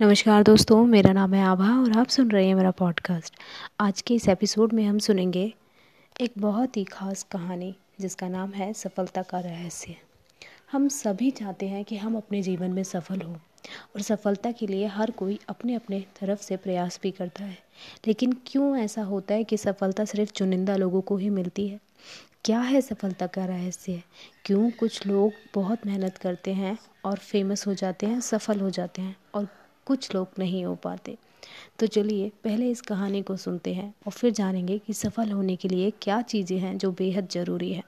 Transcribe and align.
नमस्कार 0.00 0.42
दोस्तों, 0.42 0.84
मेरा 0.86 1.12
नाम 1.12 1.34
है 1.34 1.44
आभा 1.44 1.82
और 1.82 1.92
आप 1.92 2.08
सुन 2.08 2.30
रहे 2.30 2.46
हैं 2.46 2.54
मेरा 2.54 2.70
पॉडकास्ट 2.70 3.34
आज 3.80 4.00
के 4.00 4.14
इस 4.14 4.28
एपिसोड 4.28 4.72
में 4.72 4.84
हम 4.84 4.98
सुनेंगे 4.98 5.54
एक 6.20 6.32
बहुत 6.38 6.76
ही 6.76 6.84
ख़ास 6.84 7.22
कहानी, 7.22 7.74
जिसका 8.00 8.28
नाम 8.28 8.50
है 8.50 8.72
सफलता 8.72 9.22
का 9.22 9.40
रहस्य। 9.40 9.96
हम 10.72 10.88
सभी 10.88 11.30
चाहते 11.30 11.68
हैं 11.68 11.84
कि 11.84 11.96
हम 11.96 12.16
अपने 12.16 12.42
जीवन 12.42 12.70
में 12.70 12.82
सफल 12.82 13.20
हों 13.20 13.34
और 13.94 14.00
सफलता 14.00 14.52
के 14.52 14.66
लिए 14.66 14.86
हर 14.86 15.10
कोई 15.10 15.38
अपने 15.48 15.74
अपने 15.74 16.00
तरफ़ 16.20 16.42
से 16.42 16.56
प्रयास 16.56 17.00
भी 17.02 17.10
करता 17.10 17.44
है। 17.44 17.58
लेकिन 18.06 18.36
क्यों 18.46 18.76
ऐसा 18.76 19.02
होता 19.02 19.34
है 19.34 19.44
कि 19.44 19.56
सफलता 19.56 20.04
सिर्फ़ 20.04 20.32
चुनिंदा 20.32 20.76
लोगों 20.76 21.00
को 21.00 21.16
ही 21.16 21.30
मिलती 21.30 21.68
है? 21.68 21.80
क्या 22.44 22.60
है 22.60 22.80
सफलता 22.80 23.26
का 23.26 23.44
रहस्य? 23.44 24.02
क्यों 24.44 24.70
कुछ 24.70 25.06
लोग 25.06 25.32
बहुत 25.54 25.86
मेहनत 25.86 26.18
करते 26.18 26.52
हैं 26.52 26.78
और 27.04 27.18
फ़ेमस 27.18 27.66
हो 27.66 27.74
जाते 27.74 28.06
हैं, 28.06 28.20
सफल 28.20 28.60
हो 28.60 28.70
जाते 28.70 29.02
हैं 29.02 29.16
और 29.34 29.48
कुछ 29.88 30.14
लोग 30.14 30.28
नहीं 30.38 30.64
हो 30.64 30.74
पाते। 30.74 31.16
तो 31.78 31.86
चलिए, 31.86 32.30
पहले 32.44 32.70
इस 32.70 32.80
कहानी 32.80 33.22
को 33.22 33.36
सुनते 33.36 33.74
हैं 33.74 33.92
और 34.06 34.12
फिर 34.12 34.32
जानेंगे 34.32 34.78
कि 34.78 34.92
सफल 34.94 35.30
होने 35.30 35.56
के 35.56 35.68
लिए 35.68 35.90
क्या 36.02 36.20
चीज़ें 36.22 36.58
हैं 36.58 36.76
जो 36.78 36.90
बेहद 36.92 37.28
ज़रूरी 37.28 37.72
है। 37.72 37.82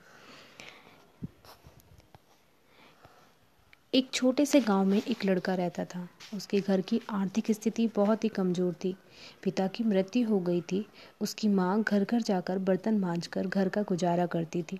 एक 3.93 4.11
छोटे 4.15 4.45
से 4.47 4.61
गाँव 4.61 4.85
में 4.85 4.99
एक 4.99 5.25
लड़का 5.25 5.55
रहता 5.55 5.85
था। 5.85 6.07
उसके 6.35 6.61
घर 6.61 6.81
की 6.81 7.01
आर्थिक 7.11 7.51
स्थिति 7.51 7.87
बहुत 7.87 8.25
ही 8.25 8.29
कमज़ोर 8.29 8.75
थी। 8.85 8.95
पिता 9.43 9.67
की 9.67 9.85
मृत्यु 9.85 10.29
हो 10.29 10.39
गई 10.41 10.61
थी। 10.63 10.85
उसकी 11.21 11.49
माँ 11.49 11.83
घर 11.83 12.05
घर 12.05 12.21
जाकर 12.23 12.59
बर्तन 12.59 12.99
मांझ 12.99 13.27
कर 13.27 13.47
घर 13.47 13.69
का 13.69 13.83
गुजारा 13.83 14.27
करती 14.27 14.63
थी। 14.63 14.79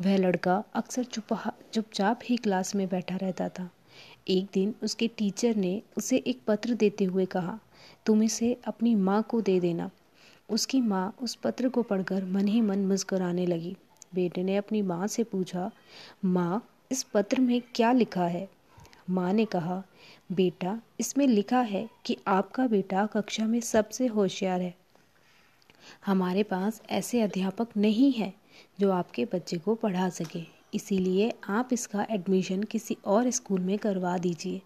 वह 0.00 0.16
लड़का 0.16 0.62
अक्सर 0.74 1.04
चुप 1.04 1.38
चुपचाप 1.74 2.20
ही 2.24 2.36
क्लास 2.36 2.74
में 2.74 2.88
बैठा 2.88 3.16
रहता 3.16 3.48
था। 3.48 3.70
एक 4.28 4.46
दिन 4.54 4.74
उसके 4.82 5.08
टीचर 5.08 5.56
ने 5.56 5.82
उसे 5.96 6.16
एक 6.16 6.40
पत्र 6.46 6.74
देते 6.74 7.04
हुए 7.04 7.26
कहा, 7.26 7.58
तुम 8.06 8.22
इसे 8.22 8.60
अपनी 8.64 8.94
माँ 8.94 9.22
को 9.22 9.40
दे 9.40 9.60
देना। 9.60 9.90
उसकी 10.50 10.80
माँ 10.80 11.16
उस 11.22 11.34
पत्र 11.34 11.68
को 11.68 11.82
पढ़कर 11.82 12.24
मन 12.24 12.48
ही 12.48 12.60
मन 12.60 12.78
मुस्कुराने 12.78 13.46
लगी। 13.46 13.76
बेटे 14.14 14.42
ने 14.42 14.56
अपनी 14.56 14.82
माँ 14.82 15.06
से 15.06 15.24
पूछा, 15.24 15.70
माँ, 16.24 16.68
इस 16.92 17.02
पत्र 17.02 17.40
में 17.40 17.62
क्या 17.74 17.92
लिखा 17.92 18.24
है? 18.24 18.48
माँ 19.10 19.32
ने 19.32 19.44
कहा, 19.44 19.82
बेटा, 20.32 20.80
इसमें 21.00 21.26
लिखा 21.26 21.60
है 21.60 21.88
कि 22.04 22.16
आपका 22.26 22.66
बेटा 22.66 23.06
कक्षा 23.06 23.46
में 23.46 23.60
सबसे 23.60 24.06
होशियार 24.06 24.60
है। 24.60 24.74
हमारे 26.06 26.42
पास 26.42 26.82
ऐसे 26.90 27.20
अध्यापक 27.20 27.68
नहीं 27.76 28.12
है 28.12 28.34
जो 28.80 28.90
आपके 28.90 29.24
बच्चे 29.24 29.58
को 29.58 29.74
पढ़ा 29.74 30.08
सके। 30.08 30.59
इसीलिए 30.74 31.32
आप 31.48 31.68
इसका 31.72 32.06
एडमिशन 32.10 32.62
किसी 32.62 32.96
और 33.06 33.30
स्कूल 33.30 33.60
में 33.60 33.78
करवा 33.78 34.18
दीजिए। 34.18 34.60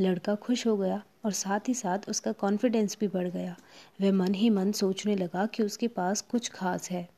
लड़का 0.00 0.34
खुश 0.34 0.66
हो 0.66 0.76
गया 0.76 1.02
और 1.24 1.32
साथ 1.32 1.68
ही 1.68 1.74
साथ 1.74 1.98
उसका 2.08 2.32
कॉन्फिडेंस 2.32 2.96
भी 3.00 3.08
बढ़ 3.08 3.28
गया। 3.28 3.56
वह 4.00 4.12
मन 4.12 4.34
ही 4.34 4.50
मन 4.50 4.72
सोचने 4.72 5.16
लगा 5.16 5.46
कि 5.46 5.62
उसके 5.62 5.88
पास 5.88 6.20
कुछ 6.20 6.48
खास 6.48 6.90
है। 6.90 7.08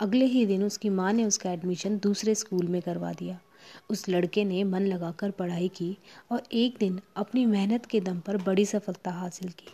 अगले 0.00 0.24
ही 0.24 0.46
दिन 0.46 0.64
उसकी 0.64 0.88
माँ 0.88 1.12
ने 1.12 1.24
उसका 1.24 1.50
एडमिशन 1.52 1.98
दूसरे 1.98 2.34
स्कूल 2.34 2.66
में 2.66 2.82
करवा 2.82 3.12
दिया। 3.12 3.38
उस 3.90 4.08
लड़के 4.08 4.44
ने 4.44 4.64
मन 4.64 4.82
लगाकर 4.82 5.30
पढ़ाई 5.30 5.68
की 5.68 5.96
और 6.30 6.42
एक 6.52 6.76
दिन 6.78 7.00
अपनी 7.16 7.46
मेहनत 7.46 7.86
के 7.86 8.00
दम 8.00 8.20
पर 8.20 8.36
बड़ी 8.36 8.66
सफलता 8.66 9.10
हासिल 9.10 9.48
की। 9.48 9.68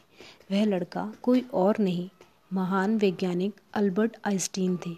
वह 0.50 0.64
लड़का 0.64 1.12
कोई 1.22 1.40
और 1.54 1.78
नहीं 1.78 2.08
महान 2.52 2.96
वैज्ञानिक 2.98 3.60
अल्बर्ट 3.74 4.16
आइंस्टीन 4.24 4.78
थे। 4.86 4.90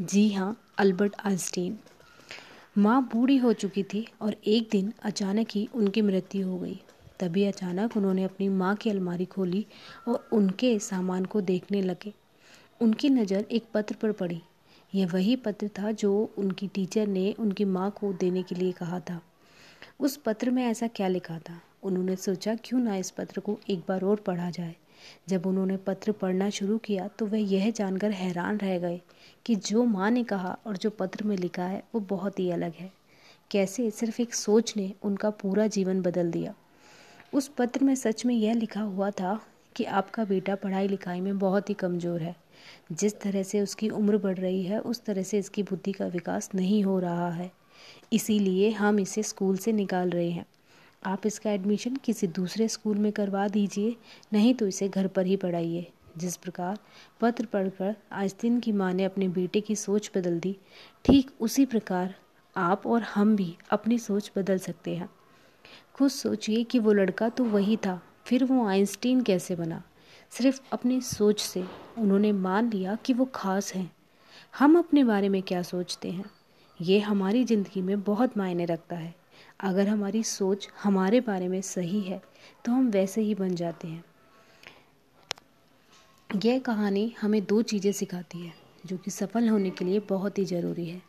जी 0.00 0.32
हाँ 0.32 0.56
अल्बर्ट 0.78 1.14
आइंस्टीन। 1.24 1.78
माँ 2.78 3.02
बूढ़ी 3.12 3.36
हो 3.36 3.52
चुकी 3.52 3.82
थी 3.82 4.06
और 4.22 4.36
एक 4.46 4.68
दिन 4.72 4.92
अचानक 5.02 5.46
ही 5.50 5.68
उनकी 5.74 6.02
मृत्यु 6.02 6.48
हो 6.48 6.58
गई। 6.58 6.80
तभी 7.20 7.44
अचानक 7.44 7.96
उन्होंने 7.96 8.24
अपनी 8.24 8.48
माँ 8.48 8.74
की 8.76 8.90
अलमारी 8.90 9.24
खोली 9.24 9.66
और 10.08 10.28
उनके 10.32 10.78
सामान 10.78 11.24
को 11.24 11.40
देखने 11.40 11.82
लगे। 11.82 12.12
उनकी 12.80 13.08
नज़र 13.08 13.44
एक 13.50 13.64
पत्र 13.74 13.94
पर 13.94 14.12
पड़ी। 14.12 14.42
यह 14.94 15.06
वही 15.06 15.36
पत्र 15.36 15.68
था 15.68 15.92
जो 15.92 16.34
उनकी 16.38 16.68
टीचर 16.68 17.06
ने 17.06 17.32
उनकी 17.32 17.64
माँ 17.64 17.90
को 17.90 18.12
देने 18.12 18.42
के 18.42 18.54
लिए 18.54 18.72
कहा 18.72 19.00
था। 19.00 19.20
उस 20.00 20.16
पत्र 20.16 20.50
में 20.50 20.64
ऐसा 20.66 20.86
क्या 20.86 21.08
लिखा 21.08 21.38
था? 21.38 21.60
उन्होंने 21.82 22.16
सोचा, 22.16 22.54
क्यों 22.54 22.80
ना 22.80 22.96
इस 22.96 23.10
पत्र 23.10 23.40
को 23.40 23.58
एक 23.70 23.80
बार 23.88 24.04
और 24.04 24.16
पढ़ा 24.16 24.50
जाए। 24.50 24.76
जब 25.28 25.46
उन्होंने 25.46 25.76
पत्र 25.76 26.12
पढ़ना 26.12 26.50
शुरू 26.50 26.78
किया 26.78 27.08
तो 27.08 27.26
वह 27.26 27.38
यह 27.38 27.70
जानकर 27.70 28.10
हैरान 28.10 28.58
रह 28.58 28.78
गए 28.78 29.00
कि 29.46 29.54
जो 29.54 29.84
माँ 29.84 30.10
ने 30.10 30.24
कहा 30.24 30.56
और 30.66 30.76
जो 30.76 30.90
पत्र 30.90 31.24
में 31.24 31.36
लिखा 31.36 31.64
है, 31.64 31.82
वो 31.94 32.00
बहुत 32.00 32.38
ही 32.38 32.50
अलग 32.50 32.74
है। 32.74 32.90
कैसे 33.50 33.90
सिर्फ़ 33.90 34.22
एक 34.22 34.34
सोच 34.34 34.76
ने 34.76 34.92
उनका 35.02 35.30
पूरा 35.30 35.66
जीवन 35.66 36.02
बदल 36.02 36.30
दिया? 36.30 36.54
उस 37.34 37.48
पत्र 37.48 37.84
में 37.84 37.94
सच 37.94 38.26
में 38.26 38.34
यह 38.34 38.54
लिखा 38.54 38.80
हुआ 38.80 39.10
था 39.10 39.40
कि 39.76 39.84
आपका 39.84 40.24
बेटा 40.24 40.54
पढ़ाई 40.54 40.88
लिखाई 40.88 41.20
में 41.20 41.38
बहुत 41.38 41.68
ही 41.70 41.74
कमज़ोर 41.74 42.22
है। 42.22 42.36
जिस 42.92 43.20
तरह 43.20 43.42
से 43.42 43.60
उसकी 43.60 43.88
उम्र 43.88 44.18
बढ़ 44.18 44.38
रही 44.38 44.62
है, 44.62 44.78
उस 44.78 45.04
तरह 45.04 45.22
से 45.22 45.38
इसकी 45.38 45.62
बुद्धि 45.62 45.92
का 45.92 46.06
विकास 46.06 46.50
नहीं 46.54 46.82
हो 46.84 46.98
रहा 46.98 47.30
है। 47.30 47.50
इसीलिए 48.12 48.70
हम 48.70 49.00
इसे 49.00 49.22
स्कूल 49.22 49.56
से 49.56 49.72
निकाल 49.72 50.10
रहे 50.10 50.30
हैं। 50.30 50.46
आप 51.02 51.26
इसका 51.26 51.50
एडमिशन 51.50 51.96
किसी 51.96 52.26
दूसरे 52.26 52.66
स्कूल 52.68 52.98
में 52.98 53.10
करवा 53.12 53.46
दीजिए, 53.48 53.96
नहीं 54.32 54.54
तो 54.54 54.66
इसे 54.66 54.88
घर 54.88 55.06
पर 55.06 55.26
ही 55.26 55.36
पढ़ाइए। 55.36 55.86
जिस 56.18 56.36
प्रकार 56.36 56.78
पत्र 57.20 57.44
पढ़कर 57.44 57.94
आस्तीन 58.12 58.58
की 58.60 58.72
माँ 58.72 58.92
ने 58.92 59.04
अपने 59.04 59.28
बेटे 59.28 59.60
की 59.60 59.76
सोच 59.76 60.10
बदल 60.16 60.38
दी, 60.40 60.56
ठीक 61.04 61.30
उसी 61.40 61.64
प्रकार 61.66 62.14
आप 62.56 62.86
और 62.86 63.02
हम 63.02 63.34
भी 63.36 63.56
अपनी 63.70 63.98
सोच 63.98 64.30
बदल 64.36 64.58
सकते 64.58 64.96
हैं। 64.96 65.08
खुद 65.94 66.10
सोचिए 66.10 66.64
कि 66.64 66.78
वो 66.78 66.92
लड़का 66.92 67.28
तो 67.28 67.44
वही 67.44 67.76
था, 67.76 68.00
फिर 68.24 68.44
वो 68.44 68.66
आइंस्टीन 68.66 69.22
कैसे 69.22 69.56
बना? 69.56 69.82
सिर्फ़ 70.30 70.60
अपनी 70.72 71.00
सोच 71.00 71.40
से 71.40 71.64
उन्होंने 71.98 72.32
मान 72.32 72.70
लिया 72.70 72.94
कि 72.94 73.12
वो 73.12 73.24
खास 73.24 73.72
हैं। 73.74 73.90
हम 74.58 74.78
अपने 74.78 75.04
बारे 75.04 75.28
में 75.28 75.42
क्या 75.42 75.62
सोचते 75.62 76.10
हैं? 76.10 76.30
ये 76.80 76.98
हमारी 76.98 77.44
ज़िंदगी 77.44 77.82
में 77.82 78.02
बहुत 78.02 78.36
मायने 78.38 78.64
रखता 78.64 78.96
है। 78.96 79.14
अगर 79.60 79.88
हमारी 79.88 80.22
सोच 80.22 80.68
हमारे 80.82 81.20
बारे 81.20 81.48
में 81.48 81.60
सही 81.62 82.00
है 82.02 82.20
तो 82.64 82.72
हम 82.72 82.90
वैसे 82.90 83.20
ही 83.20 83.34
बन 83.34 83.54
जाते 83.54 83.88
हैं। 83.88 84.04
यह 86.30 86.58
कहानी 86.58 87.08
हमें 87.20 87.44
दो 87.44 87.60
चीज़ें 87.62 87.92
सिखाती 87.92 88.42
है, 88.42 88.52
जो 88.84 88.96
कि 88.96 89.10
सफल 89.10 89.48
होने 89.48 89.70
के 89.70 89.84
लिए 89.84 89.98
बहुत 90.00 90.38
ही 90.38 90.44
ज़रूरी 90.44 90.86
है। 90.86 91.00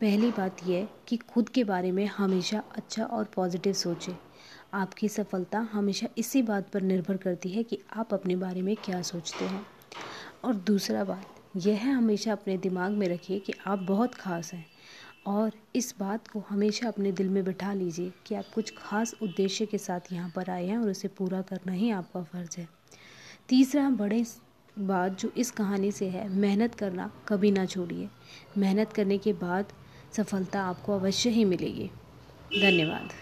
पहली 0.00 0.30
बात 0.30 0.56
यह 0.64 0.88
कि 1.08 1.16
खुद 1.16 1.48
के 1.48 1.64
बारे 1.64 1.92
में 1.92 2.04
हमेशा 2.06 2.62
अच्छा 2.76 3.04
और 3.04 3.24
पॉजिटिव 3.36 3.72
सोचें। 3.72 4.16
आपकी 4.74 5.08
सफलता 5.08 5.58
हमेशा 5.72 6.08
इसी 6.18 6.42
बात 6.42 6.70
पर 6.70 6.82
निर्भर 6.82 7.16
करती 7.16 7.48
है 7.48 7.62
कि 7.62 7.78
आप 7.96 8.14
अपने 8.14 8.36
बारे 8.36 8.62
में 8.62 8.76
क्या 8.76 9.00
सोचते 9.02 9.44
हैं। 9.44 9.66
और 10.44 10.54
दूसरा 10.54 11.04
बात, 11.04 11.26
यह 11.56 11.88
हमेशा 11.88 12.32
अपने 12.32 12.56
दिमाग 12.58 12.92
में 12.92 13.08
रखिए 13.08 13.38
कि 13.38 13.54
आप 13.66 13.78
बहुत 13.84 14.14
ख़ास 14.14 14.52
हैं। 14.54 14.66
और 15.30 15.52
इस 15.76 15.94
बात 15.98 16.28
को 16.28 16.40
हमेशा 16.48 16.88
अपने 16.88 17.12
दिल 17.12 17.28
में 17.28 17.44
बिठा 17.44 17.72
लीजिए 17.72 18.12
कि 18.26 18.34
आप 18.34 18.44
कुछ 18.54 18.72
खास 18.78 19.14
उद्देश्य 19.22 19.66
के 19.66 19.78
साथ 19.78 20.12
यहाँ 20.12 20.32
पर 20.36 20.50
आए 20.50 20.66
हैं 20.66 20.78
और 20.78 20.90
उसे 20.90 21.08
पूरा 21.08 21.42
करना 21.42 21.72
ही 21.72 21.90
आपका 21.90 22.22
फ़र्ज़ 22.22 22.60
है। 22.60 22.68
तीसरा 23.48 23.90
बड़े 23.90 24.24
बात 24.78 25.20
जो 25.20 25.32
इस 25.36 25.50
कहानी 25.50 25.92
से 25.92 26.08
है, 26.08 26.28
मेहनत 26.28 26.74
करना 26.74 27.10
कभी 27.28 27.50
ना 27.50 27.66
छोड़िए। 27.66 28.08
मेहनत 28.58 28.92
करने 28.92 29.18
के 29.18 29.32
बाद 29.32 29.72
सफलता 30.12 30.62
आपको 30.62 30.92
अवश्य 30.92 31.30
ही 31.30 31.44
मिलेगी। 31.44 31.90
धन्यवाद। 32.60 33.12